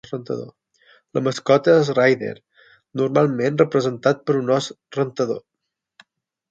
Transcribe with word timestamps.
La 1.17 1.21
mascota 1.27 1.75
és 1.81 1.91
Raider, 1.99 2.33
normalment 3.03 3.63
representat 3.65 4.27
per 4.31 4.39
un 4.43 4.53
os 4.59 4.73
rentador. 5.01 5.45